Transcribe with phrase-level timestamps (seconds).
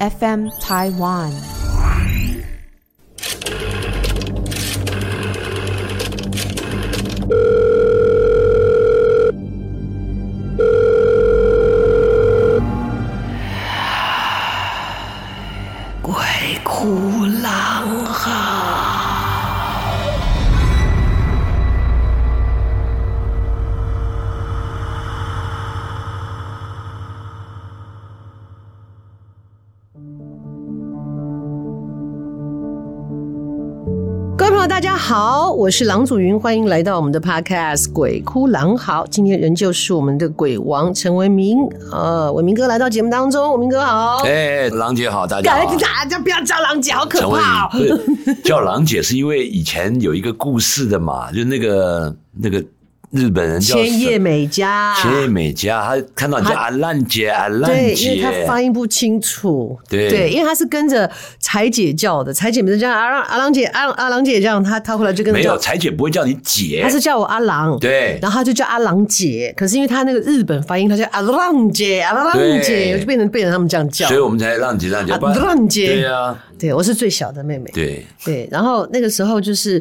[0.00, 1.63] FM Taiwan。
[35.06, 39.04] 好，我是郎祖云，欢迎来到我们的 Podcast《鬼哭狼嚎》。
[39.10, 41.58] 今天仍旧是我们的鬼王陈为民，
[41.92, 44.22] 呃，伟民哥来到节目当中，伟民哥好。
[44.24, 45.76] 哎，郎姐好，大家好。
[45.76, 47.70] 大家不要叫郎姐，好可怕哦。
[48.42, 52.64] 叫郎姐是因为以前有一个故事的嘛，就那个那个。
[53.14, 78.04] 日本人叫千叶美嘉，千叶美嘉，他看到你叫阿兰姐，阿兰姐，对，因为他发音不清楚，对，对，因为他是跟着柴姐叫的，柴姐不是叫阿郎阿郎姐，阿阿郎姐这样，他他后来就跟没有，柴姐不会叫你姐，他是叫我阿郎，对，然后他就叫阿郎姐，可是因为他那个日本发音，他叫阿浪姐，阿浪姐，就变成变成他们这样叫，所以我们才浪姐这样叫，阿浪姐，对啊，对，我是最小的妹妹，对。
[78.24, 79.80] 对，然后那个时候就是。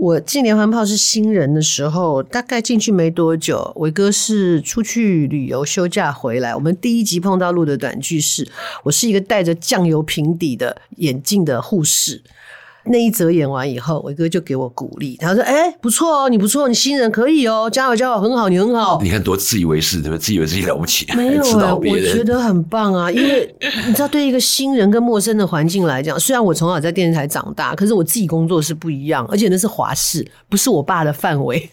[0.00, 6.54] 我进连环炮是新人的时候，大概进去没多久，伟哥是出去旅游休假回来。
[6.54, 8.46] 我们第一集碰到录的短剧是，
[8.84, 12.22] 我是一个戴着酱油瓶底的眼镜的护士。
[12.90, 20.16] 那一则演完以后，伟哥就给我鼓励，他说：“哎、欸，不错哦，你不错，你新人可以哦，加油加油，很好，你很好。”你看多自以为是，对吧？
[20.18, 23.10] 自以为自己了不起， 没有指导别人，我觉得很棒啊。
[23.10, 23.54] 因为
[23.86, 31.68] 你知道，对一个新人跟陌生的环境来讲，虽然我从小在电视台长大，可是我自己工作是不一样，而且那是华视，不是我爸的范围。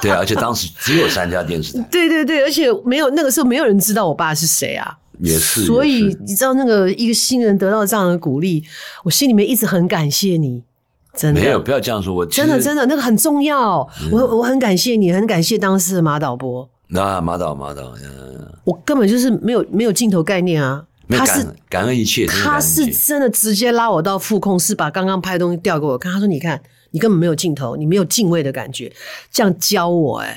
[0.00, 1.86] 对啊，而且当时只有三家电视台。
[1.90, 4.96] 对对对，而且没有那个时候没有人知道我爸是谁啊。
[5.22, 8.64] 也是，所以你知道那个一个新人得到这样的鼓励，
[9.04, 10.64] 我心里面一直很感谢你。
[11.12, 12.14] 真的没有，不要这样说。
[12.14, 16.70] 我真的真的那个很重要，嗯、我我很感谢你，很感谢当时的马导播。
[16.86, 20.84] 那马导马导，嗯，我根本就是没有没有镜头概念啊。
[21.08, 26.12] 他是感恩一切，他是真的直接拉我到副控室，把刚刚拍的东西调给我看。
[26.12, 26.62] 他说：“你看，
[26.92, 28.92] 你根本没有镜头，你没有敬畏的感觉，
[29.32, 30.28] 这样教我、欸。”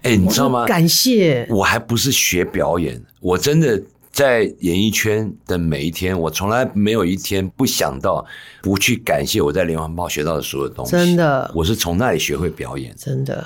[0.00, 0.64] 哎，哎，你知道吗？
[0.64, 3.82] 感谢，我还不是学表演，我真的。
[4.14, 8.24] 在演艺圈的每一天，我从来没有一天不想到
[8.62, 10.92] 不去感谢我在连环炮学到的所有东西。
[10.92, 12.94] 真的，我是从那里学会表演。
[12.96, 13.44] 真的，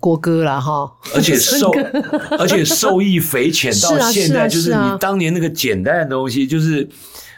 [0.00, 1.70] 郭哥啦哈，而且受，
[2.36, 3.72] 而且受益匪浅。
[3.80, 6.88] 到现在，就是你当年那个简单的东西，就是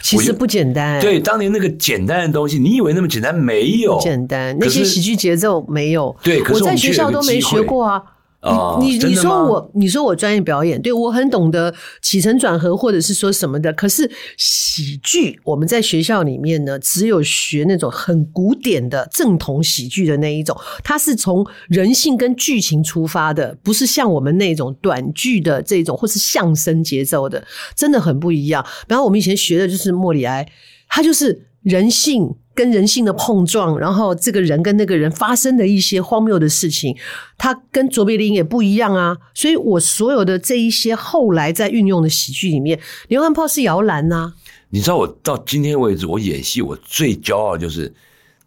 [0.03, 0.99] 其实不简单。
[1.03, 3.35] 对，当年那个简单的东西，你以为那么简单？
[3.35, 6.17] 没有简单，那些喜剧节奏没有。
[6.23, 8.03] 对，可是我在学校都没学过啊。
[8.43, 13.71] 哦、你你你说我你说我专业表演，对，我很懂得起承转合或者是说什么的。
[13.75, 27.47] 可是喜剧我们在学校里面呢，只有学那种很古典的正统喜剧的那一种，它是从人性跟剧情出发的，不是像我们那种短剧的这种或是相声节奏的，
[27.77, 28.65] 真的很不一样。
[28.89, 30.51] 然后我们以前学的就是莫里埃，
[30.89, 32.37] 他就是人性。
[32.53, 36.95] 跟人性的碰撞，然后这个人跟那个人发生的一些荒谬的事情，
[37.39, 39.17] 他跟卓别林也不一样啊。
[39.33, 42.79] 所以我所有的这一些后来在运用的喜剧里面，
[43.09, 44.35] 刘汉炮是摇篮呐。
[44.69, 47.91] 你知道我到今天为止，我演戏我最骄傲就是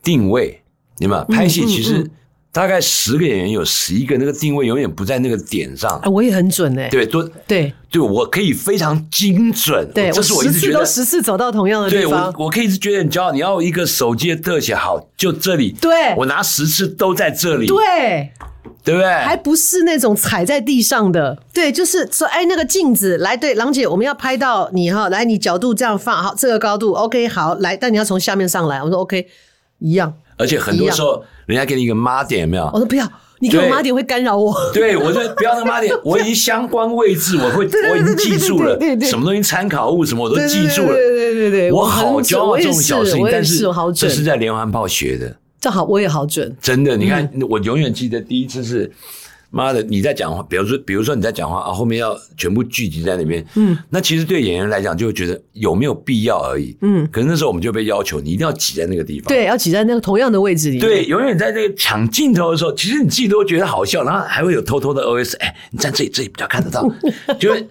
[0.03, 0.61] 定位，
[0.99, 2.03] 你们拍戏其实、嗯。
[2.03, 2.11] 嗯嗯
[2.53, 5.99] 大概十个演员有十一个那个定位永远不在那个点上。
[6.05, 6.87] 我也很准哎。
[6.87, 9.89] 对，都对对，我可以非常精准。
[9.91, 12.31] 对，这是我一直觉得十次都十次走到同样的地方。
[12.31, 13.31] 对，我我可以一直觉得很骄傲。
[13.31, 15.75] 你要一个手机的特写好，就这里。
[15.81, 17.65] 对，我拿十次都在这里。
[17.65, 18.31] 对，
[18.83, 19.09] 对不对？
[19.09, 21.39] 还不是那种踩在地上的。
[21.51, 28.83] 对，就是说，哎，那个镜子来，对，郎姐，我们要拍到你哈，来，你角度这样放好，这个高度，OK，好，来，但你要从下面上来。
[28.83, 29.27] 我说 OK，
[29.79, 30.13] 一样。
[30.37, 32.69] 而且很多时候，人家给你一个妈点，有没有？
[32.73, 33.07] 我说不要，
[33.39, 34.53] 你给我妈点会干扰我。
[34.73, 40.93] 对，我就不要那个妈点， 我已经相关位置，我会，我已经记住了，什么东西参考物什么我都记住了。
[40.93, 43.65] 对对对对，我好骄傲这种小事情，但是
[43.95, 45.35] 这是在连环炮学的。
[45.59, 48.91] 这好我也好准，真的，你看，我永远记得第一次是。
[49.55, 66.83] 妈的，你在讲话，比如说，比如说你在讲话啊，后面要全部聚集在那边，嗯，那其实对演员来讲，就会觉得有没有必要而已，嗯，可是那时候我们就被要求，你一定要挤在那个地方，对，要挤在那个同样的位置里，对，永远在那个抢镜头的时候，其实你自己都觉得好笑，然后还会有偷偷的 OS，哎，你站这里，这里比较看得到，
[67.39, 67.67] 就会，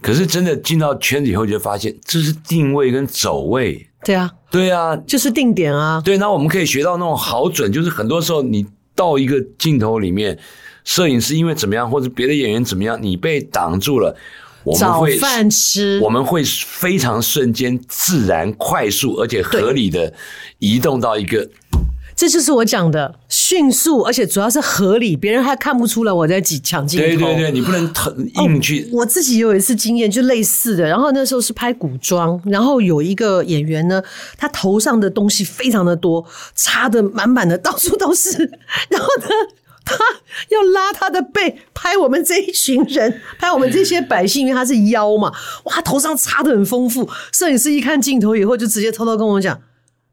[0.00, 8.64] 可是真的进到圈子以后，就发现这是定位跟走位，对啊，对啊，就是定点啊，对，那我们可以学到那种好准，就是很多时候你。
[9.00, 10.38] 到一个镜头里面，
[10.84, 14.14] 摄影师因为怎么样，或者别的演员怎么样，你被挡住了，
[14.62, 20.12] 我们会饭吃，我们会非常瞬间、自然、快速而且合理的
[20.58, 21.48] 移动到一个。
[22.20, 27.06] 这就是我讲的迅速，而且主要是合理，别人还看不出来我在挤抢镜头。
[27.06, 27.82] 对对对，你不能
[28.34, 28.88] 硬去、哦。
[28.92, 30.86] 我自己有一次经验，就类似的。
[30.86, 34.02] 然后那时候是拍古装，然后有一个演员呢，
[34.36, 36.22] 他头上的东西非常的多，
[36.54, 38.36] 插的满满的， 到处都是。
[38.90, 39.28] 然后呢，
[39.82, 39.96] 他
[40.50, 45.32] 要拉他的背拍我们这一群人，拍我们这些百姓，因为他是妖嘛。
[45.64, 47.08] 哇，头上插的很丰富。
[47.32, 49.58] 摄影师一看镜头以后，就直接偷偷跟我讲。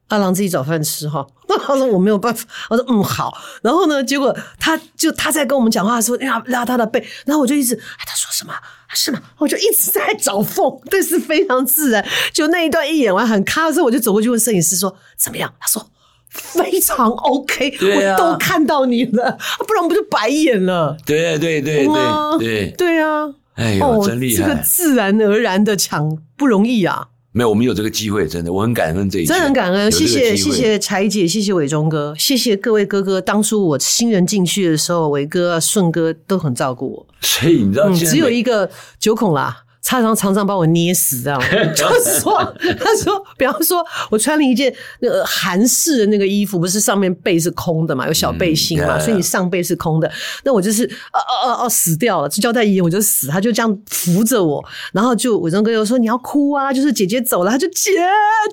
[0.08, 1.28] 阿郎自己找饭吃哈，
[1.66, 8.54] 他说我没有办法，我说嗯好，然后呢，结果他就他在跟我们讲话的时候，拉拉他的背，然后我就一直，哎，他说什么？
[8.94, 9.20] 是吗？
[9.38, 12.06] 我就一直在找缝，但是非常自然。
[12.32, 15.54] 就那一段一演完很卡的时候，我就走过去问摄影师说怎么样？
[15.60, 15.86] 他说
[16.30, 20.98] 非常 OK，啊、我都看到你了，不然我们就白演了？
[21.06, 23.30] 对对对对对对啊！
[23.56, 24.44] 哎呦，真厉害！
[24.44, 27.08] 这个自然而然的抢不容易啊。
[27.38, 33.22] 没有，我们有这个机会，真的，我很感恩这一切，真的很感恩，谢谢谢谢柴姐，谢谢伟忠哥，谢谢各位哥哥。
[33.22, 38.68] 当初我新人进去的时候，伟哥、啊顺哥都很照顾我， 所以你知道、嗯，只有一个
[39.00, 39.66] 九孔啦。
[39.90, 41.40] 他常常常把我捏死，这样
[41.74, 42.38] 就是说，
[42.78, 43.82] 他说，比方说
[44.12, 50.12] 我穿了一件那个韩式的那个衣服，不是上面背是空的嘛，有小背心嘛，嗯、所以你上背是空的。
[50.44, 54.62] 那我就是哦哦哦哦死掉了，就交代遗言我就死，他就这样扶着我，
[54.92, 57.92] 然后就伟忠哥又说你要哭啊，就是姐姐走了，他就姐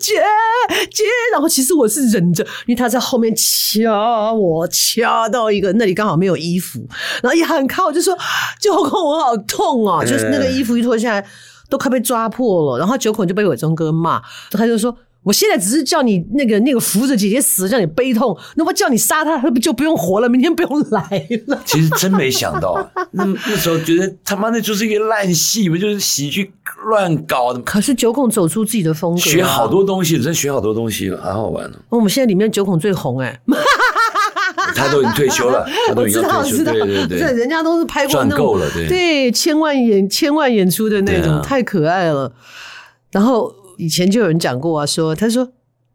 [0.01, 0.13] 姐
[0.89, 1.03] 姐，
[1.33, 6.87] 然后其实我是忍着，因为他在后面掐我，掐到一个那里刚好没有衣服，
[7.25, 8.17] 然后一喊靠，我就说
[8.61, 11.24] 九孔我好痛哦、啊，就是那个衣服一脱下来。
[11.69, 20.29] 都快被抓破了，然后九孔就被伟忠哥骂，他就说：“我现在只是叫你那个那个扶着姐姐死，叫你悲痛，那我叫你杀他，他不就不用活了？
[20.29, 26.53] 明天不用来了。”其实真没想到， 那那时候觉得他妈那就是一个烂戏，不就是喜剧
[26.85, 27.61] 乱搞的？
[27.61, 31.79] 可是九孔走出自己的风格，学好多东西，真学好多东西了，好好玩了。
[31.89, 33.41] 我们现在里面九孔最红哎、欸。
[34.75, 38.89] 他都已经退休了， 他都已经退休，对对对，人家都是拍过那种赚够了，对。
[38.89, 42.33] 对，千万演千万演出的那种，太可爱了。
[43.11, 45.49] 然后以前就有人讲过啊，说他说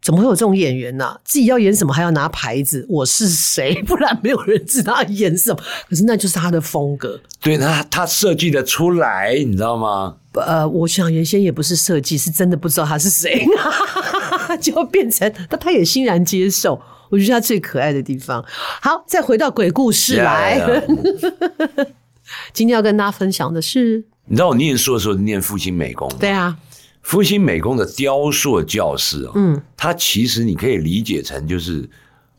[0.09, 1.15] 怎么会有这种演员呢？
[1.23, 3.79] 自己要演什么还要拿牌子，我是谁？
[3.85, 5.59] 不然没有人知道他演什么。
[5.87, 10.15] 可是那就是他的风格，对，他他设计的出来，你知道吗？
[10.33, 13.45] 呃，我想原先也不是设计，是真的不知道他是谁，
[14.59, 16.81] 就变成他他也欣然接受。
[17.11, 18.43] 我觉得他最可爱的地方。
[18.81, 20.59] 好，再回到鬼故事来。
[20.59, 20.87] Yeah,
[21.77, 21.87] yeah.
[22.51, 26.57] 今天要跟大家分享的是，你知道我念书的时候念复兴美工，对啊，
[27.01, 31.89] 复兴美工的雕塑教室哦，嗯，它其实你可以理解成就是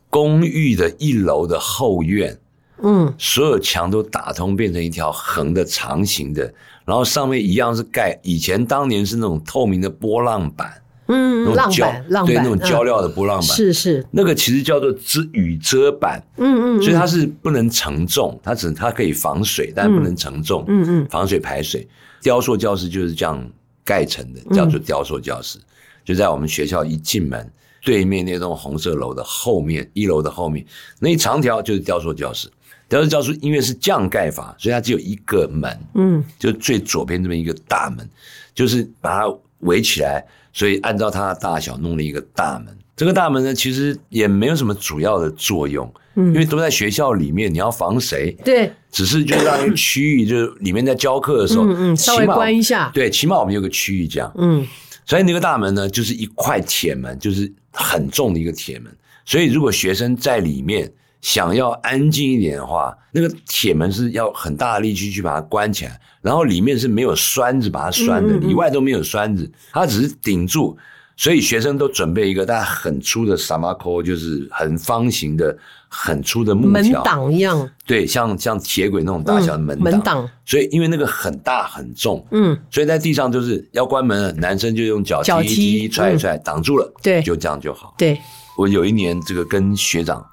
[0.09, 2.39] 公寓的一楼的后院，
[2.83, 6.53] 嗯，所有墙都打通，变成一条横的长形的，
[6.85, 10.73] 然后上面一样是盖，以前当年是那种透明的波浪板。
[11.13, 21.85] 嗯，浪板，浪板，对，那种胶料的波浪板，嗯、是是，那个其实叫做遮雨遮板，嗯，嗯嗯，所以它是不能承重，它只它可以防水，但不能承重，嗯嗯，防水排水。
[22.23, 23.45] 雕塑教室就是这样
[23.91, 25.65] 盖成的，叫做雕塑教室，嗯、
[26.05, 27.53] 就在我们学校一进门
[27.83, 30.65] 对面那栋红色楼的后面，一楼的后面
[31.01, 32.49] 那一长条就是雕塑教室。
[32.89, 38.09] 雕塑教室因为是这样盖法，所以它只有一个门，嗯，就最左边这么一个大门，
[38.55, 40.25] 就是把它围起来。
[40.53, 48.31] 所以按照它的大小弄了一个大门，这个大门呢，其实也没有什么主要的作用，嗯，因为都在学校里面，你要防谁？
[48.45, 54.67] 对，只是就让一个区域，就是里面在教课的时候，嗯嗯，稍微关一下，对，起码我们有个区域这样，嗯，
[55.07, 60.93] 所以那个大门呢，就是一块铁门，就是很重的一个铁门，所以如果学生在里面。
[61.23, 70.79] 想要安静一点的话，那个铁门是要很大的力气去把它关起来，然后里面是没有栓子把它栓的，里外都没有栓子，它只是顶住。
[71.21, 75.55] 所以学生都准备一个大家很粗的萨马扣，就是很方形的、
[75.87, 77.71] 很粗的木条，门挡一样。
[77.85, 79.85] 对，像像铁轨那种大小的门挡。
[79.85, 80.31] 门挡。
[80.47, 86.91] 所以因为那个很大很重，嗯，所以在地上就是要关门了，男生就用脚踢一踢、踹一踹，挡住了。
[87.03, 87.95] 对，就这样就好。
[87.99, 88.19] 对，
[88.57, 90.25] 我有一年这个跟学长。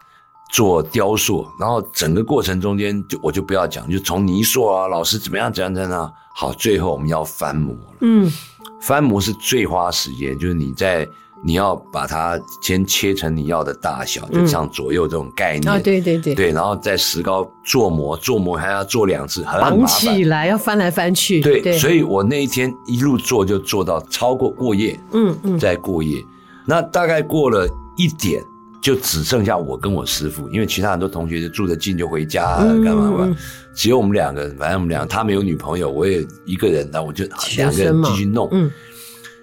[0.49, 7.95] 做雕塑，然后整个过程中间就我就不要讲，就从泥塑啊，老师怎么样怎样怎样，好，最后我们要翻模了。
[7.99, 8.31] 嗯，
[8.79, 11.07] 翻模是最花时间，就是你在
[11.43, 15.71] 你要把它先切成你要的大小，就像左右这种概念。
[15.71, 19.77] 啊，对对对，对，然后在石膏做模，做模还要做两次，很麻烦。
[19.77, 21.39] 绑起来要翻来翻去。
[21.41, 26.23] 对，对，所以我那一天一路做就做到超过过夜，嗯嗯，再过夜，
[26.65, 28.43] 那大概过了一点。
[28.81, 33.37] 就只剩下我跟我师傅，因为其他很多同学就住得近就回家干嘛嘛，
[33.73, 37.25] 只有我们两个，反正我们两个，他没有女朋友，我也一个人，那我就
[37.57, 38.47] 两个人继续弄。
[38.51, 38.71] 嗯，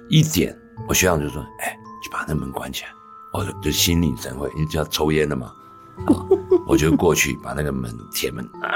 [0.09, 0.57] 一点，
[0.89, 2.89] 我学长就说：“哎，去把那门关起来。”
[3.35, 5.53] 我就心领神会，因为就要抽烟了嘛，
[6.69, 8.71] 我就过去把那个门铁门啊，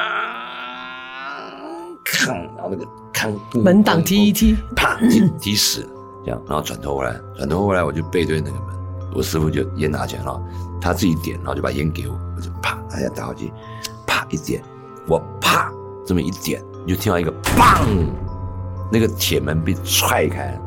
[2.04, 5.86] 看，然后那个看门挡踢一踢，啪踢踢死，
[6.24, 8.77] 这样，然后转头过来，转头过来，我就背对那个门。
[9.14, 10.40] 我师傅就烟拿起来了，
[10.80, 13.52] 他自己点，然后就把烟给我，我就啪，拿下打火机，
[14.06, 14.62] 啪一点，
[15.08, 15.72] 我啪
[16.06, 18.06] 这么一点，你就听到一个砰，
[18.92, 20.60] 那个铁门被踹开了，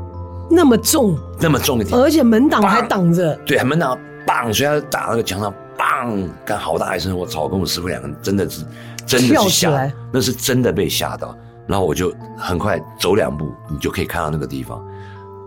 [0.49, 8.65] 那么重，那么重的铁，而且门挡还挡着，对，门挡砰，所以他就打那个墙上砰，干好大一声，我操，跟我师傅两个人真的是
[9.05, 11.35] 真的是吓，那是真的被吓到，
[11.67, 14.83] 然后我就很快走两步，你就可以看到那个地方，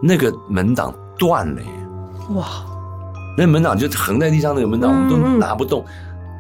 [0.03, 1.69] 那个门挡断了耶，
[2.35, 2.65] 哇！
[3.37, 5.85] 那门挡就横在地上，那个门挡我们都拿不动，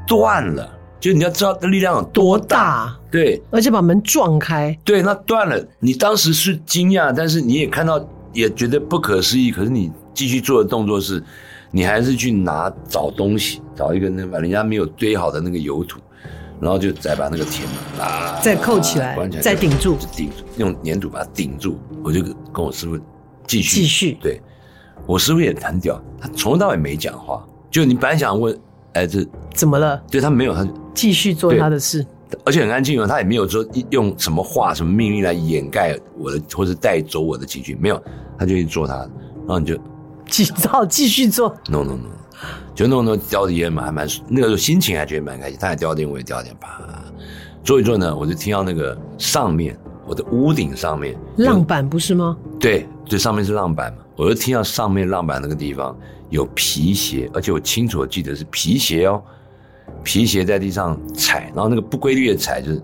[0.06, 0.70] 断、嗯、了。
[1.00, 5.62] 就你要知道力量有多大，多大，对，而且把门撞开，对，那断了。
[5.78, 9.50] 你当时是惊讶，但是你也看到，也觉得不可思议。
[9.50, 11.22] 可是你继续做的动作是，
[11.70, 16.00] 你还是去拿找东西，找一个那把人家没有堆好的那个油土，
[16.58, 21.78] 然后就再把那个铁门啊再扣起来，关起来，再顶住，顶住，用粘土把它顶住。
[22.02, 22.98] 我就跟我师傅
[23.46, 24.40] 继续继续对。
[25.06, 27.44] 我师傅也很屌，他从头到尾没讲话。
[27.70, 28.56] 就你本来想问，
[28.92, 30.00] 哎，这怎么了？
[30.10, 32.06] 对他没有，他继续做他的事，
[32.44, 33.06] 而且很安静哦。
[33.06, 38.00] 他也没有说用什么话、什么命令来掩盖我的，或者带走我的情绪，没有，
[38.38, 39.10] 他就去做他的。
[39.38, 39.76] 然后你就
[40.28, 41.48] 继照继续做。
[41.68, 42.08] No no no，
[42.74, 45.58] 就弄弄叼着烟嘛，还蛮那个时候心情还觉得蛮开心。
[45.60, 46.80] 他也叼点，我也叼点，啪，
[47.64, 52.36] 做一做呢，我就听到那个上面，我的屋顶上面浪板不是吗？
[52.64, 53.98] 对，最上面是浪板嘛。
[54.16, 55.94] 我就听到上面浪板那个地方
[56.30, 59.22] 有皮鞋，而且我清楚的记得是皮鞋哦，
[60.02, 62.82] 皮鞋在地上踩，然后那个不规律的踩就是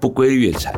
[0.00, 0.74] 不规律的踩，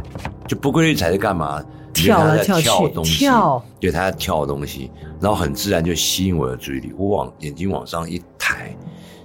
[0.46, 1.64] 就不规律踩是干嘛？
[1.94, 6.92] 跳来跳去，东西跳，对，他在跳东西，然后很自然就吸引我的注意力。
[6.98, 8.76] 我往眼睛往上一抬，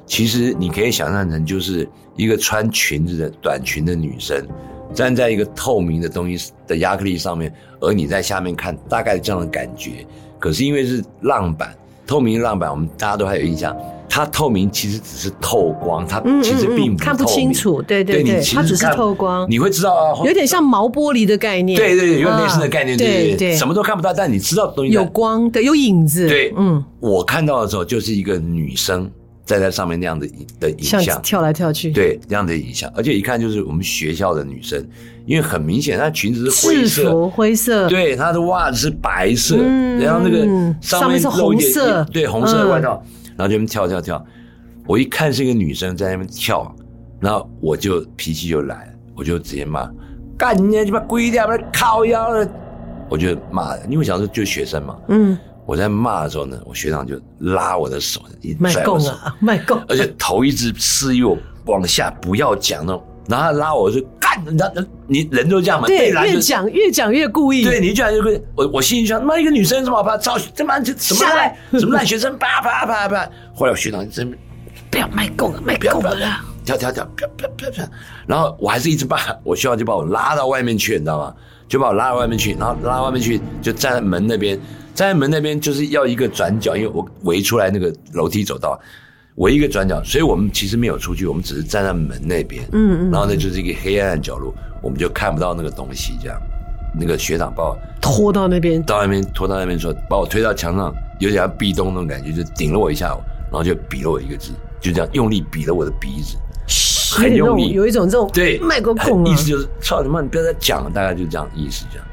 [0.05, 4.45] 其实你可以想象成就是一个穿裙子的短裙的女生。
[4.93, 10.05] 站在一个透明的东西的亚克力上面，而你在下面看，大概这样的感觉。
[10.39, 11.75] 可是因为是浪板，
[12.07, 13.75] 透明浪板，我们大家都还有印象，
[14.07, 17.81] 它透明其实只是透光，它其实并不看不清楚。
[17.81, 21.75] 对对对，它只是透光，你会知道啊，有点像毛玻璃的概念。
[21.77, 26.29] 对对对，有点类似的概念，对对对，什么都看不到，但你知道东西有光的，有影子。
[26.29, 29.11] 对，嗯，我看到的时候就是一个女生。
[29.45, 30.27] 在在上面那样的
[30.59, 34.83] 的影像，跳来跳去，对，那样的影像，而且一看就是我们学校的女生，
[35.27, 40.39] 因为很明显，她裙子是灰色，灰色，对，她的袜子是白色，嗯、然后那个
[40.81, 44.25] 上面，是红色，对，红色的外套，嗯、然后就那么跳跳跳，
[44.87, 46.75] 我一看是一个女生在那边跳，
[47.19, 49.87] 然后我就脾气就来了，我就直接骂，
[50.35, 52.49] 干你你把龟掉，把靠腰了，
[53.09, 55.37] 我就骂，因为小时候就是学生嘛，嗯。
[55.65, 69.97] 我在骂的时候呢，我学长就拉我的手，一拽我手， 卖够，而且头一直示意我往下不要讲那种，然后他拉我就干，那那你人都这样嘛，对，越讲越讲越故意，对，你越讲越故意，我我心里想，妈一个女生这么？
[69.97, 74.31] 好怕，操，这妈这什么烂什么烂学生，啪啪啪啪，后来我学长真
[74.91, 76.15] 不要卖够了，卖够了，
[76.63, 77.89] 跳跳跳，啪啪啪啪，
[78.27, 81.33] 然后我还是一直骂，我学长就把我拉到外面去，你知道吗？
[81.67, 84.59] 就把我拉到外面去，然后拉到外面去就站在门那边。
[84.95, 88.79] 站在门那边就是要一个转角，因为我围出来那个楼梯走道，
[89.35, 92.63] 围一个转角，所以我们其实没有出去，我们只是站在门那边。
[92.71, 93.11] 嗯嗯。
[93.11, 96.13] 然后呢，就是一个黑暗的角落，我们就看不到那个东西。
[96.21, 96.41] 这样，
[96.97, 103.07] 那个学长把我拖到那边，到那边拖到那边说，把我推到墙上，有点像壁咚那种感觉，就顶了我一下，
[103.51, 106.37] 然后就比了我一个字，就这样用力比了我的鼻子，
[107.13, 112.07] 很用力，有一种这种对麦克风意思就是操你妈，你不要再讲了，大概就这样意思这样。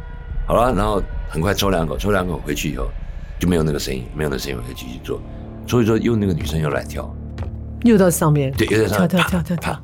[0.48, 1.00] 好了，然后。
[1.32, 2.86] 很快抽两口，抽两口回去以后
[3.38, 5.18] 就没有那个声音，没有那个声音，我可以继续做。
[5.66, 7.10] 所以说，又那个女生又来跳，
[7.84, 9.82] 又到上面，对，又在上面跳跳跳跳跳。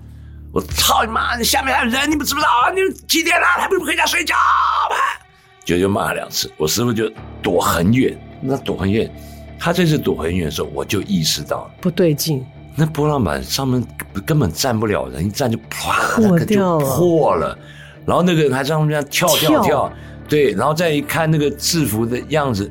[0.52, 1.38] 我操你妈！
[1.38, 2.71] 你下面还有人，你们知不知道啊？
[2.75, 3.47] 你们几点了？
[3.47, 4.35] 还不如回家睡觉
[4.90, 4.97] 吧！
[5.64, 7.11] 就就骂了两次，我师傅就
[7.43, 8.19] 躲很远。
[8.40, 9.11] 那躲很远，
[9.59, 12.45] 他这次躲很远的时候，我就意识到不对劲。
[12.75, 13.83] 那波浪板上面
[14.26, 17.59] 根本站不了人，一站就啪，破掉了，破了。
[18.07, 19.62] 然后那个人还在上面跳跳跳。
[19.62, 19.93] 跳
[20.28, 22.70] 对，然后再一看那个制服的样子，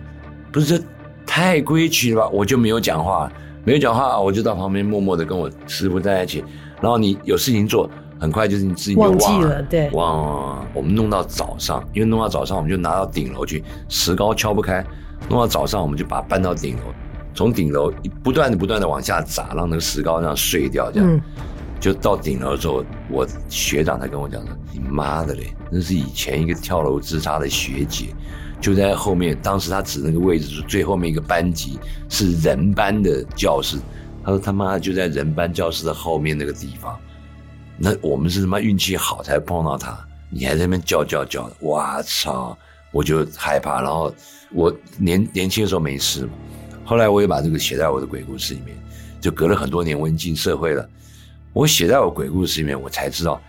[0.52, 0.84] 不是这
[1.26, 2.30] 太规矩了吧？
[2.30, 3.32] 我就没有讲话，
[3.66, 6.44] 没有讲话，我就到旁边默默的跟我师傅在一起。
[6.80, 10.66] 然后你有事情做，很快就是你自己就忘了，忘记了，对，忘。
[10.74, 14.86] 我们弄到早上，因为弄到早上，我们就拿到顶楼去，石膏敲不开，
[15.28, 16.94] 弄到早上，我们就把它搬到顶楼，
[17.34, 17.92] 从顶楼
[18.24, 21.12] 不断的不断的往下砸，让那个石膏这样碎掉，这样。
[21.12, 21.22] 嗯
[21.80, 28.08] 就到顶楼的时候，我学长才跟我讲说：“你妈的嘞，那是以前一个跳楼自杀的学姐，
[28.60, 29.38] 就在后面。
[29.44, 31.80] 当时他指那个位置是最后面一个班级，
[32.10, 33.78] 是人班的教室。
[34.24, 37.00] 他说他妈就在人班教室的后面那个地方。
[37.78, 39.98] 那我们是他妈运气好才碰到他，
[40.32, 42.58] 你还在那边叫叫叫的，哇操！
[42.92, 43.82] 我就害怕。
[43.82, 44.12] 然后
[44.52, 46.28] 我年年轻的时候没事，
[46.84, 48.76] 后来我也把这个写在我的鬼故事里面。
[49.22, 50.88] 就隔了很多年，我已经进社会了。”
[51.58, 53.42] 我写在我鬼故事里面，我才知道，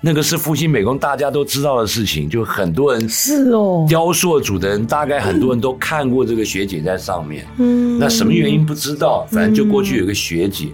[0.00, 7.44] 那个是复兴美工大家都知道的事情，就很多人是哦，雕塑组的人大概很多人都看过这个学姐在上面。
[7.58, 10.68] 嗯，那什么原因不知道，反正就过去有个学姐，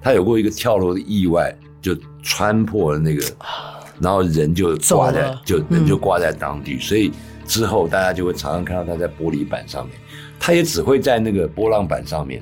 [0.00, 3.24] 她有过一个跳楼的意外，就穿破了那个，
[3.98, 7.10] 然后人就挂在，就人就挂在当地，所以
[7.44, 9.96] 之后大家就会常常看到她在玻璃板上面，
[10.38, 12.40] 她也只会在那个波浪板上面，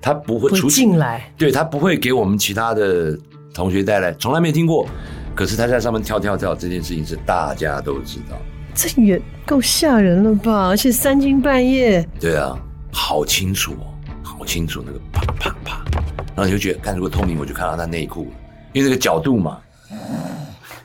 [0.00, 3.14] 她不会出进来，对，她不会给我们其他的。
[3.54, 4.86] 同学带来，从来没听过，
[5.34, 8.36] 可是他在上面跳跳跳，这件事情是大家都知道。
[8.74, 10.68] 这也够吓人了吧？
[10.68, 12.06] 而且三更半夜。
[12.18, 12.56] 对啊，
[12.90, 13.92] 好清楚哦，
[14.22, 15.84] 好清楚那个啪啪啪，
[16.34, 18.32] 然后你就觉得，看如果透明，我就看到他内裤，
[18.72, 19.58] 因为那个角度嘛。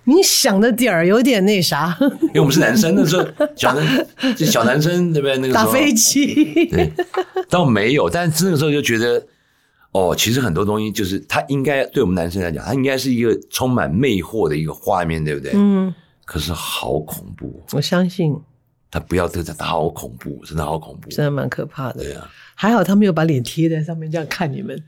[0.04, 5.38] 你想的点儿有点那啥，因为我们是男生的时候，小男就小男生对不对？
[5.38, 6.92] 那个 打飞机，对，
[7.50, 9.22] 倒没有，但是那个时候就觉得。
[9.98, 15.54] 哦，其实很多东西就是它应该对我们男生来讲，它应该是一个充满魅惑的一个画面，对不对？
[15.56, 15.94] 嗯。
[16.24, 18.38] 可是好恐怖，我相信。
[18.92, 22.04] 他不要得罪他，好恐怖，真的好恐怖，真的蛮可怕的。
[22.04, 24.82] 对啊，还好他没有把脸贴在上面这样看你们。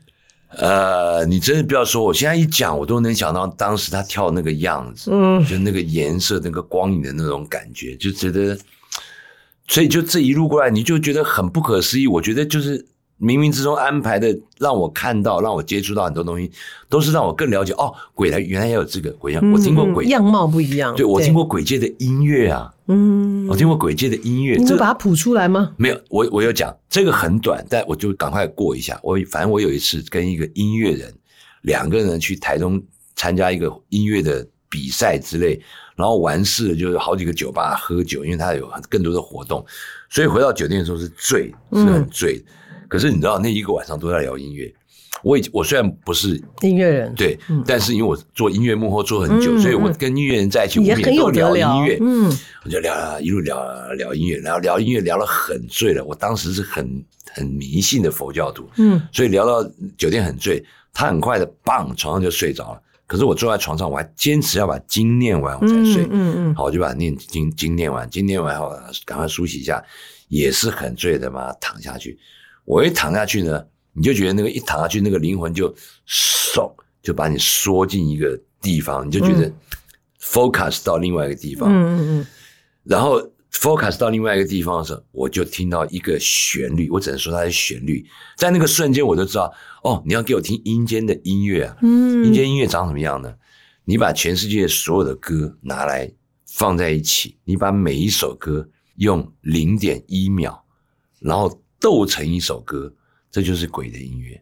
[0.50, 8.56] 呃，你真的不要说，我现在一讲，我都能想到当时他跳那个样子，嗯，就那个颜色、那个光影的那种感觉，就觉得，
[9.66, 12.06] 所以就这一路过来，你就觉得很不可思议。
[12.06, 12.86] 我觉得就是。
[13.20, 16.50] 冥冥之中安排的，让我看到，让我接触到很多东西，
[16.88, 17.92] 都是让我更了解哦。
[18.14, 20.96] 鬼来原来也有这个鬼样，我听过鬼样貌不一样。
[20.96, 24.56] 对，我听过鬼界的音乐啊，嗯，我听过鬼界的音乐。
[24.56, 25.72] 你能把它谱出来吗？
[25.76, 28.98] 没有，我我有讲这个很短，但我就赶快过一下。
[29.02, 31.12] 我反正我有一次跟一个音乐人，
[31.60, 32.82] 两个人去台中
[33.16, 35.60] 参加一个音乐的比赛之类，
[35.94, 39.62] 然后完事了，就好几个酒吧喝酒，因为他有更多的活动，
[40.08, 42.42] 所以回到酒店的时候是醉，是很醉。
[42.46, 42.52] 嗯
[42.90, 44.70] 可是你知道，那一个晚上都在聊音乐。
[45.22, 51.98] 我已我虽然不是音乐人，对，嗯、但是因为我做音乐幕后做很久，嗯、所以我跟音乐人在一起，我们也都聊音乐。
[52.00, 52.32] 嗯，
[52.64, 56.02] 我就聊聊一路聊聊音乐，然后聊音乐聊了很醉了。
[56.04, 59.62] 我当时是很很迷信的佛教徒，嗯，所以聊到
[59.96, 62.80] 酒店很醉，他很快的棒床上就睡着了。
[63.06, 66.04] 可是我坐在床上，我还坚持要把经念完我才睡。
[66.04, 68.72] 嗯嗯，嗯好，我就把念经经念完，经念完后
[69.04, 69.84] 赶快梳洗一下，
[70.28, 72.18] 也是很醉的嘛，躺下去。
[72.70, 75.68] 我一躺下去呢，你就觉得那个一躺下去，那个灵魂就
[76.06, 79.52] 嗖，就把你缩进一个地方，你就觉得
[80.20, 81.68] focus 到另外一个地方。
[81.68, 82.26] 嗯嗯嗯。
[82.84, 83.20] 然后
[83.52, 88.06] focus 到另外一个地方的时候，我就听到一个旋律，我只能说它是旋律。
[88.36, 89.52] 在那个瞬间，我就知道，
[89.82, 91.76] 哦，你要给我听阴间的音乐啊。
[91.82, 92.24] 嗯。
[92.24, 93.34] 阴间音乐长什么样呢？
[93.84, 96.08] 你把全世界所有的歌拿来
[96.46, 100.62] 放在一起，你把每一首歌用零点一秒，
[101.18, 101.60] 然后。
[101.80, 102.92] 斗成一首歌，
[103.30, 104.40] 这就是鬼的音乐，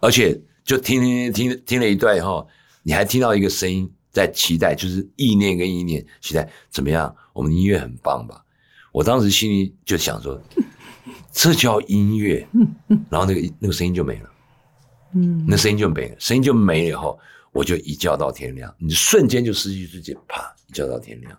[0.00, 2.48] 而且就听听听听了一段以后，
[2.84, 7.14] 你还听到一个声音在期待，就是意念跟意念期待怎么样？
[7.32, 8.44] 我们音乐很棒吧？
[8.92, 10.40] 我当时心里就想说，
[11.32, 12.46] 这叫音乐，
[13.10, 14.30] 然后那个那个声音就没了，
[15.14, 17.18] 嗯，那声音就没了，声音就没了以后，
[17.50, 21.36] 我就一觉到天亮，你瞬间就失去自己，啪，一觉到天亮。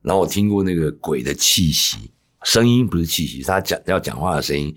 [0.00, 2.10] 然后我听过那个鬼的气息。
[2.44, 4.74] 声音不是气息，是他讲要讲话的声音。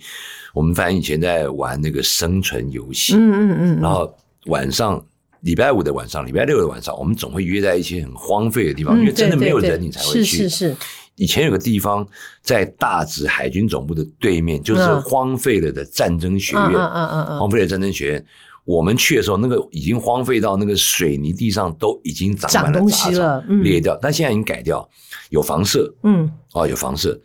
[0.54, 5.04] 我们反正以前在玩那个生存游戏，嗯嗯嗯，然后晚上
[5.42, 10.24] 礼拜五的晚上，礼拜六的晚上，我们总会约在一些很荒废的地方，因为真的没有人，你才会去。
[10.24, 10.78] 是是是。
[11.16, 12.06] 以前有个地方
[12.42, 18.26] 在大直海军总部的对面，就是荒废了的战争学院，嗯嗯嗯嗯，荒废的战争学院。
[18.66, 24.90] 我们去的时候，那个已经荒废到那个水泥地上都已经长满了杂草，裂掉，但现在已经改掉，
[25.30, 27.20] 有房舍，嗯，哦，有房舍。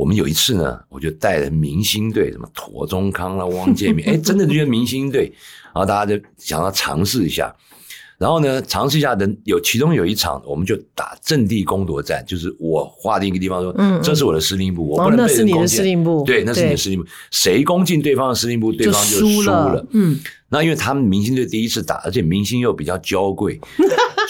[0.00, 5.30] 我们有一次呢，我就带了明星队，什么庹宗康啦、汪建民， 哎，真的这些明星队，
[5.64, 7.54] 然后大家就想要尝试一下，
[8.16, 23.60] 然后呢，尝试一下的有其中有一场，我们就打阵地攻夺战，就是我划定一个地方说，嗯，这是我的司令部，我不能被人攻进，哦，那是你的司令部，对，那是你的司令部，谁攻进对方的司令部，对方就输了，嗯，那因为他们明星队第一次打，而且明星又比较娇贵。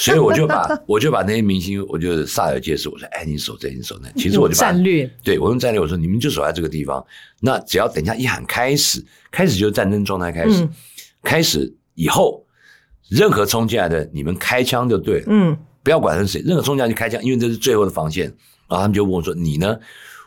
[0.01, 4.11] 所以我就把我就把那些明星，我就煞有介事，我说，哎，你守这，你守那。
[4.13, 7.05] 其实我就把战略，对我用战略，我说你们就守在这个地方。
[7.41, 10.71] 那只要等一下一喊开始，开始就是战争状态开始，嗯、
[11.23, 12.45] 开始以后，
[13.11, 15.27] 任何冲进来的，你们开枪就对了。
[15.29, 18.25] 嗯，不要管是谁，任何冲进来就开枪，因为这是最后的防线。
[18.69, 19.77] 然后他们就问我说：“你呢？”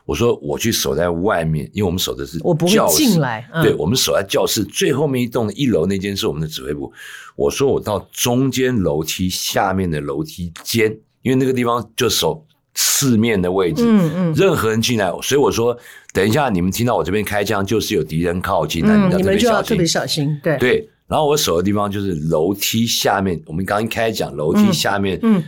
[0.05, 3.49] 我说：“我去守在外面，因为我们守的是教室，我不会进来。
[3.53, 6.91] 嗯、对，我们守在教室最后面一栋的一楼那间是我们的指挥部。
[7.37, 13.83] 我说我到中间楼梯下面的楼梯间，因为那个地方就守四面的位置。
[13.87, 15.77] 嗯嗯，任何人进来，所以我说
[16.11, 20.37] 等一下你们听到我这边开枪，就是有敌人靠近，那、嗯、你们就要特别小心。
[20.43, 25.41] 对对，然后我守的地方就是楼梯下面，我们刚刚一开始讲楼梯下面，嗯。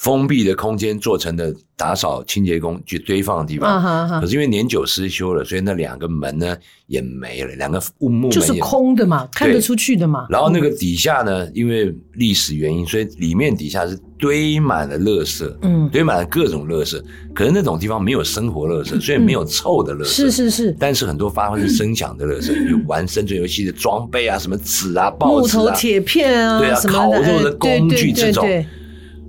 [0.00, 10.26] 嗯封闭的空间做成的打扫清洁工去堆放的地方，可是因为年久失修了，所以那两个门呢也没了，两个木门就是空的嘛，看得出去的嘛。
[10.30, 16.98] 然后那个底下呢，因为历史原因，所以里面底下是堆满了垃圾，嗯，堆满了各种垃圾。
[17.34, 20.76] 可是那种地方没有生活垃圾，所以没有臭的垃圾，嗯、是是是。
[20.80, 28.46] 但是很多发生声响的垃圾，有、嗯、玩生存游戏的装备啊，什么纸啊、报纸啊、木头铁片啊，对啊，烤肉的工具这种。
[28.46, 28.79] 对对对对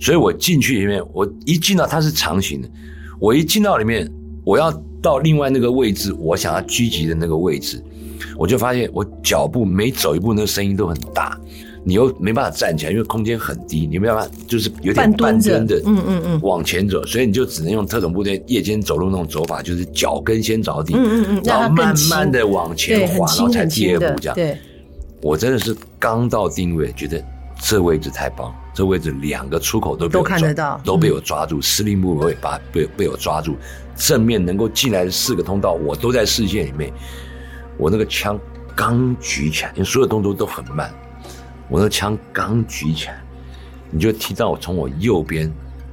[0.01, 2.67] 所以我进去里面，我一进到它是长形的，
[3.19, 4.11] 我一进到里面，
[4.43, 4.69] 我要
[5.01, 7.81] 到另外那个位置，我想要狙击的那个位置，
[8.35, 11.39] 我就发现我脚步每走一步，那个声音都很大，
[11.83, 24.35] 你又没办法站起来，因为空间很低，你没办法就是有点半蹲的，嗯嗯嗯，往前走，所以你就只能用特种部队夜间走路那种走法，就是脚跟先着地，嗯嗯嗯，然后慢慢的往前滑，然后才第二步这样。
[24.35, 24.57] 对，
[25.21, 27.23] 我真的是刚到定位，觉得
[27.61, 28.53] 这位置太棒。
[28.73, 31.61] 这位置两个出口都被我抓，都看得到，都被我抓住。
[31.61, 33.57] 司令部会把被被我抓住，
[33.95, 36.91] 正面能够进来的四个通道，我都在视线里面。
[37.77, 38.39] 我那个枪
[38.73, 40.89] 刚举起来，因为所有动作都很慢。
[41.67, 43.21] 我那枪刚举起来，
[43.89, 45.51] 你就听到我从我右边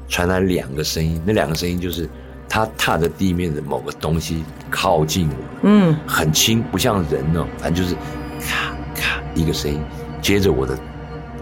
[0.09, 2.09] 传来两个声音，那两个声音就是
[2.49, 7.97] 他踏着地面的某个东西靠近我，嗯，很轻，不像人哦，反正就是
[8.41, 9.81] 咔咔一个声音，
[10.23, 10.79] 接着我的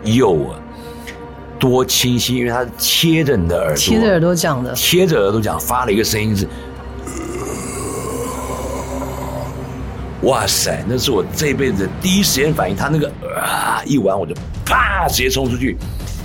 [0.05, 0.59] 右耳。
[1.59, 6.47] 多清晰，因为它贴着你的耳朵，贴着耳朵讲的，贴着耳朵讲，发了一个声音是，
[10.21, 12.77] 哇塞，那是我这辈子的第一时间反应。
[12.77, 14.35] 他那个啊，一完我就
[14.67, 15.79] 啪直接冲出去，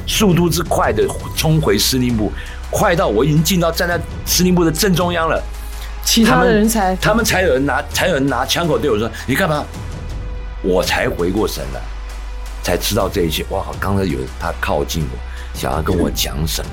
[0.05, 1.07] 速度之快的
[1.37, 2.29] 冲回司令部，
[2.69, 5.41] 快到我已经进到站在司令部的正中央了。
[6.03, 9.63] 其他的人才，他们才有人拿，才有人拿枪口对我说：“你干嘛？”
[10.61, 11.79] 我才回过神来。
[12.63, 13.65] 才知道这一切，哇！
[13.79, 16.69] 刚才有他靠近我，想要跟我讲什么？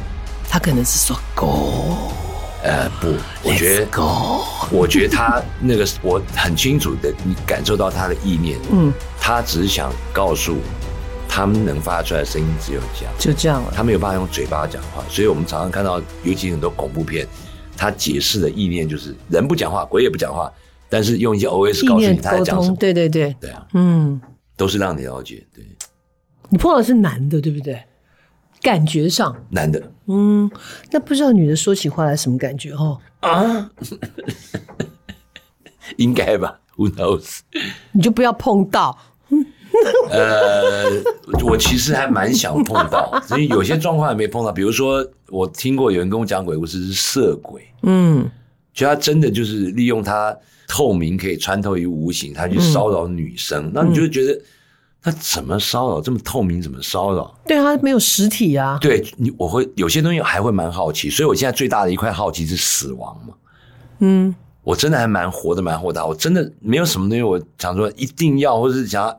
[0.49, 2.11] 他可能是说 “go”，
[2.63, 10.61] 呃，不，我觉得 go，我觉得他那个我很清楚的，你感受到他的意念，嗯，他只是想告诉我，
[11.29, 17.27] 他们能发出来的声音只有这样，就这样了，他没有办法用嘴巴讲话，所以我们常常看到，尤其很多恐怖片，
[17.77, 20.51] 他解释的意念就是人不讲话，鬼也不讲话，
[20.89, 24.19] 但是用一些 OS 告诉你他在讲什么，对对对，对啊，嗯，
[24.57, 25.63] 都是让你了解，对。
[26.51, 27.83] 你碰到的是男的，对不对？
[28.61, 30.51] 感觉上男的，嗯，
[30.91, 32.99] 那不知道女的说起话来什么感觉哦？
[33.21, 33.71] 啊，
[35.97, 37.39] 应该吧？Who knows？
[37.93, 38.99] 你就不要碰到。
[40.11, 40.91] 呃，
[41.45, 44.51] 我其实还蛮想碰到，所以有些状况还没碰到。
[44.51, 48.29] 比如说，我听过有人跟我讲鬼故事是色鬼，嗯，
[48.75, 54.37] 就他真的就是利用他透明可以穿透于无形，他去骚扰女生，嗯、那你就觉得。
[55.01, 56.01] 他怎么骚扰？
[56.01, 57.35] 这么透明，怎么骚扰？
[57.47, 58.77] 对啊，没有实体啊。
[58.81, 63.35] 对你，我会有些东西还会蛮好奇，所以我现在最大的一块好奇是死亡嘛。
[64.01, 69.17] 嗯，我真的还蛮活的蛮豁达，我真的没有什么东西我想说一定要，或者是想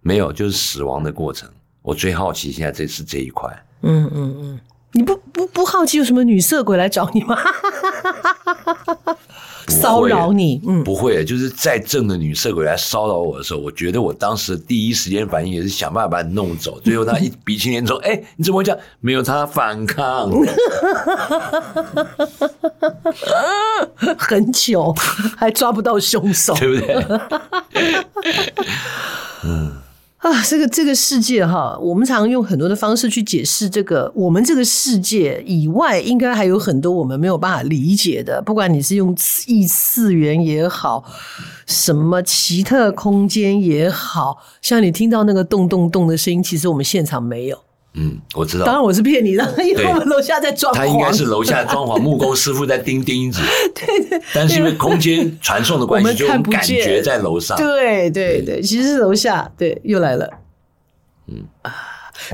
[0.00, 1.48] 没有，就是死亡的过程。
[1.82, 3.50] 我最好奇现在这是这一块。
[3.82, 4.60] 嗯嗯嗯，
[4.92, 7.36] 你不不不好奇有什么女色鬼来找你吗？
[9.68, 16.78] 骚扰你，嗯，不会，就是再正的女色鬼来骚扰我的时候，我觉得我当时的第一时间反应也是想办法把你弄走。
[16.80, 18.80] 最后他一鼻青脸肿，哎、欸，你怎么会这样？
[19.00, 20.30] 没有他反抗，
[24.18, 24.94] 很久
[25.36, 27.04] 还抓不到凶手，对不对？
[29.44, 29.72] 嗯。
[30.18, 38.42] 啊，这个这个世界哈，我们常用很多的方式去解释这个我们这个世界以外，应该还有很多我们没有办法理解的。
[38.42, 39.14] 不管你是用
[39.46, 41.04] 异次元也好，
[41.66, 47.65] 什么奇特空间也好，像你听到那个咚咚咚的声音，其实我们现场没有。
[47.98, 48.66] 嗯，我知道。
[48.66, 50.76] 当然我是骗你的，因为我们楼下在装潢。
[50.76, 53.40] 他应该是楼下装潢，木工师傅在钉钉子。
[53.74, 54.20] 对对。
[54.34, 57.56] 但是因为空间传送的关系，就感觉在楼上。
[57.56, 59.50] 对对对，其实是楼下。
[59.56, 60.30] 对，又来了。
[61.28, 61.72] 嗯啊，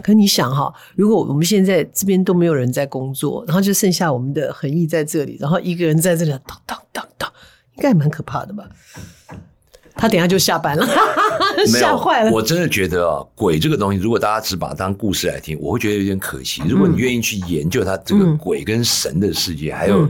[0.03, 7.33] 可你想哈，如果我们现在这边都没有人在工作，然后就剩下我们的恒毅在这里，然后一个人在这里当当当当，
[7.77, 8.69] 应该蛮可怕的吧？
[9.95, 10.87] 他等下就下班了，
[11.67, 12.31] 吓坏了。
[12.31, 16.63] 我真的觉得啊，鬼这个东西，如果大家只把它当故事来听，我会觉得有点可惜。
[16.69, 20.09] 如果你愿意去研究它这个鬼跟神的世界，嗯、还有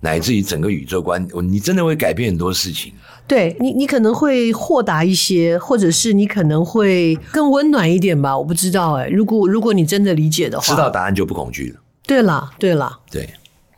[0.00, 2.92] 乃至于整个宇宙观，你真的会改变很多事情。
[3.26, 8.36] 对你，你可能会豁达一些，或者是你可能会更温暖一点吧。
[8.36, 11.80] 我不知道哎、欸，如果如果你真的理解的话，知道答案就不恐惧了。
[12.04, 13.28] 对啦，对啦，对。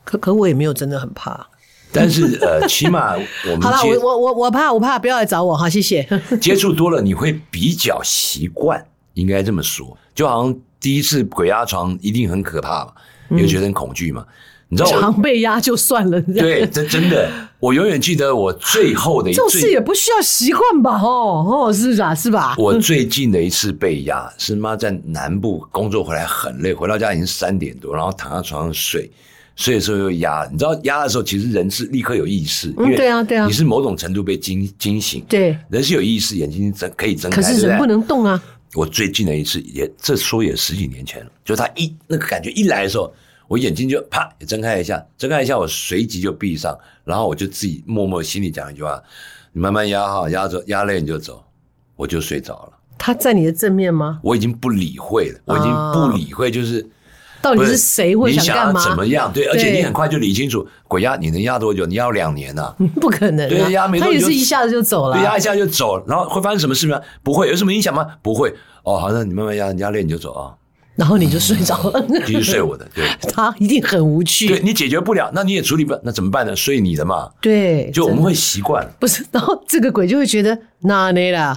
[0.03, 1.47] 可可我也没有真的很怕。
[1.95, 6.07] 但是呃，起码我们 好了，我我我我怕我怕，不要来找我哈，谢谢。
[6.41, 9.97] 接触多了，你会比较习惯，应该这么说。
[10.15, 12.93] 就好像第一次鬼压床一定很可怕嘛，
[13.29, 14.25] 你会觉得很恐惧嘛。
[14.69, 16.21] 你知道，常被压就算了。
[16.23, 17.31] 对，这真的，
[17.61, 19.61] 我永远记得我最后的一次。
[19.61, 20.99] 事也不需要习惯吧？
[21.01, 22.15] 哦哦，是吧？
[22.15, 22.55] 是吧？
[22.59, 29.09] 我最近的一次被压是妈在南部工作回来很累，回到家已经三点多，然后躺在床上睡。
[29.57, 38.43] 睡的时候又压，你知道压的时候，其实人是立刻有意识，因为，对啊，对啊，你是某种程度被惊惊醒，对，人是有意识，眼睛睁可以睁开，可是人不能动啊。
[38.75, 43.15] 我最近的一次也，这说也十几年前了，就他一那个感觉一来的时候，
[43.47, 49.01] 我眼睛就啪也睁开一下，睁开一下，我随即就闭上，然后我就自己默默心里讲一句话：
[49.53, 51.45] 你慢慢压哈，压着压累你就走，
[51.95, 52.73] 我就睡着了。
[52.99, 54.19] 他在你的正面吗？
[54.25, 56.85] 我已经不理会了，我已经不理会，就是。
[57.45, 58.83] 到底是谁会想干嘛？
[58.83, 59.31] 怎么样？
[59.31, 61.85] 对，而且你很快就理清楚，鬼压你能压多久？
[61.85, 62.75] 你要两年呢、啊？
[62.99, 66.99] 不可能、啊，对，压没多久，他也是一下子就走了，对，压一下就走，然后会发生什么事吗？
[67.23, 68.07] 不会，有什么影响吗？
[68.23, 68.55] 不会。
[68.83, 70.55] 哦，好，那你慢慢压，压累你就走啊。
[70.97, 72.89] 然后你就睡着了， 继续睡我的。
[72.95, 74.49] 对， 他一定很无趣。
[74.49, 76.57] 对，你解决不了，那你也处理不了，那怎么办呢？
[76.57, 77.29] 睡你的嘛。
[77.43, 78.89] 对，就我们会习惯。
[78.99, 81.55] 不是，然后这个鬼就会觉得那你啦，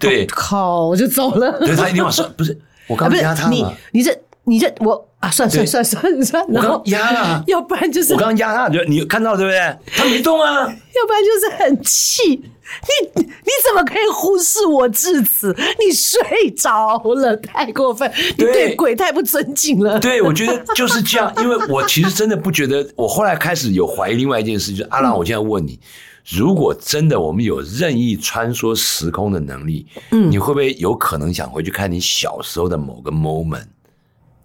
[0.00, 1.58] 对，靠，我就走了。
[1.60, 3.52] 对，他一定要说，不是我刚压他嘛？
[3.52, 4.18] 你你这。
[4.50, 9.76] 你这我啊，算算算算算，然后压了， 要不然就是我刚压他，就你看到了对不对？
[9.96, 15.52] 他没动啊， 要不然就是很气，你你怎么可以忽视我至此？
[15.84, 19.98] 你睡着了，太过分，你对鬼太不尊敬了。
[19.98, 25.80] 对，我觉得 就是这样，因为我其实真的不觉得，我后来开始有怀疑另外一件事，就是阿郎，我现在问你，
[26.28, 33.64] 如果真的我们有任意穿梭时空的能力，嗯，你会不会有可能想回去看你小时候的某个 moment？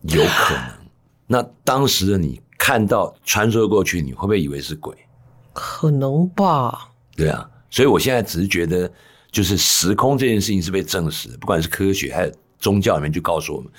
[0.03, 0.63] 有可能，
[1.27, 4.95] 那当时的你看到穿梭过去，你会不会以为是鬼？
[5.53, 6.89] 可能吧。
[7.15, 8.91] 对啊，所以我现在只是觉得，
[9.31, 12.35] 就是时空这件事情是被证实的，不管是科学还是。
[12.63, 13.69] 宗教里面就告诉我们，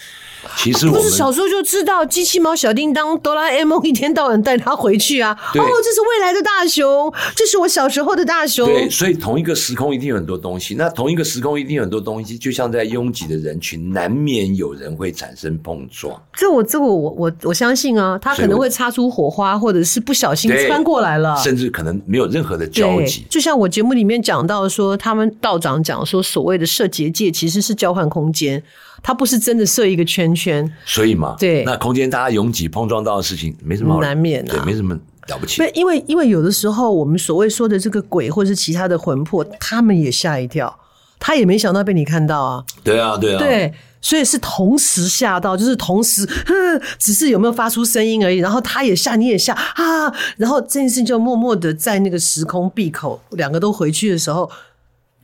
[0.58, 5.32] 其实我们不是小时候就知道机器猫、小叮当、哆啦 A 梦一天到晚带他回去啊。
[5.32, 8.66] 哦，这是未来的大雄，这是我小时候的大雄。
[8.66, 10.74] 对，所以同一个时空一定有很多东西。
[10.74, 16.22] 那同一个时空一定有很多东西，就像在拥挤的人群，难免有人会产生碰撞。
[16.34, 23.24] 这我这我我我我相信啊，他可能会擦出火花，或者是不小心穿过来了，甚至可能没有任何的交集。
[23.30, 28.62] 就像我节目里面讲到说，他们道长讲说，所谓的设结界其实是交换空间。
[29.06, 35.58] 它不是真的设一个圈圈，所以嘛，对，那空间大家拥挤碰撞到的事情没什么难免啊，对，没什么了不起。
[35.58, 40.74] 对，因为因为有的时候我们所谓说的这个鬼或者是其他的魂魄，他们也吓一跳，
[41.20, 42.64] 他也没想到被你看到啊。
[42.82, 46.26] 对啊，对啊，对，所以是同时吓到，就是同时，
[46.98, 48.38] 只是有没有发出声音而已。
[48.38, 54.50] 然后他也吓，你也吓啊，然后这件事就默默的在那个时空闭口，两个都回去的时候。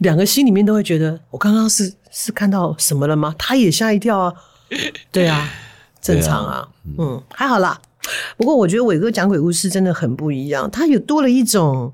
[0.01, 3.35] 两个心里面都会觉得，我刚刚是是看到什么了吗？
[3.38, 4.35] 他也吓一跳啊，
[5.12, 5.49] 对啊，
[6.01, 6.68] 正常啊，啊
[6.99, 7.81] 嗯，还好啦。
[8.37, 11.92] 不过我觉得伟哥讲鬼故事真的很不一样，他有多了一种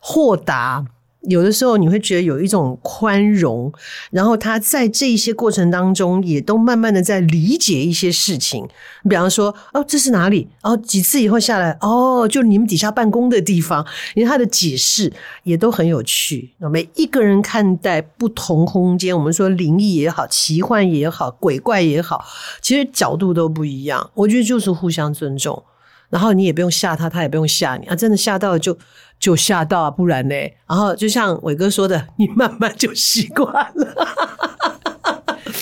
[0.00, 0.84] 豁达。
[1.28, 3.72] 有的时候你会觉得有一种宽容，
[4.10, 8.66] 然后他在这一些过程当中也都慢慢的在理解一些事情。
[9.08, 10.48] 比方说，哦，这是哪里？
[10.62, 13.86] 哦，几次以后下来，哦，就你们底下办公的地方。
[14.14, 15.12] 因为他的解释
[15.44, 16.52] 也都很有趣。
[16.72, 22.24] 每一个人看待不同空间，我们说灵异也好，奇幻也好，鬼怪也好，
[22.60, 24.10] 其实角度都不一样。
[24.14, 25.62] 我觉得就是互相尊重。
[26.08, 27.96] 然后你也不用吓他，他也不用吓你啊！
[27.96, 28.78] 真的吓到了就
[29.18, 30.34] 就吓到啊，不然呢？
[30.68, 33.94] 然后就像伟哥说的， 你慢慢就习惯了。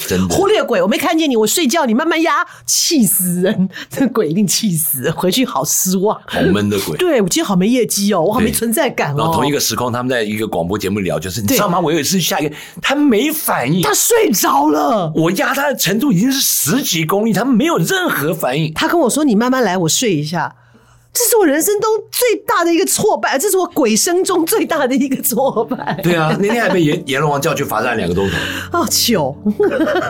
[0.06, 3.68] 真的忽略鬼，我没看见你，我睡觉，你慢慢压，气死人！
[3.88, 6.96] 这鬼一定气死，回去好失望，好闷的鬼。
[6.98, 9.16] 对，我今天好没业绩哦，我好没存在感哦。
[9.18, 11.80] 然后同一个时空，他们在一个广播节目聊，就是你知道吗？
[11.80, 15.10] 我有一次下一个，他没反应，他睡着了。
[15.14, 18.72] 我压他的程度已经是十几公里，他没有任何反应。
[18.74, 20.56] 他跟我说：“你慢慢来，我睡一下。”
[21.14, 25.98] 这是我人生中最大的一个挫败，这是我鬼生中最大的一个挫败。
[26.02, 28.80] 对啊，那天还被阎阎罗王叫去罚站两个钟头。
[28.80, 29.34] 哦， 糗！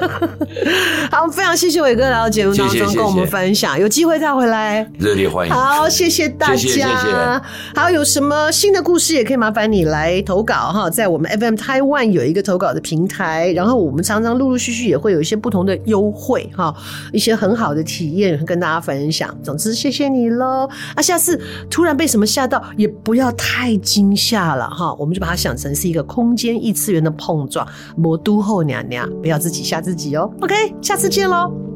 [1.12, 5.52] 好，非常谢谢伟哥来到节目当中跟我们分享，有机会再回来，热烈欢迎。
[5.52, 6.56] 好，谢谢大家。
[6.56, 7.40] 谢谢，谢谢。
[7.74, 16.74] 还有什么新的故事也可以麻烦你来投稿哈，在我们 FM Taiwan 有一个投稿的平台，然后我们常常陆陆续续也会有一些不同的优惠哈，
[17.12, 19.36] 一些很好的体验跟大家分享。
[19.42, 20.66] 总之，谢谢你喽。
[20.94, 24.94] 啊，下次突然被什么吓到，也不要太惊吓了哈。
[24.94, 30.30] 我们就把它想成是一个空间异次元的碰撞，魔都后娘娘，不要自己吓自己哦。
[30.40, 31.73] OK，下次见喽。